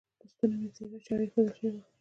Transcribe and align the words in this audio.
پر 0.19 0.27
ستوني 0.31 0.55
مو 0.61 0.69
تیره 0.75 0.97
چاړه 1.05 1.23
ایښودل 1.25 1.53
شوې 1.57 1.69
وه. 1.73 1.81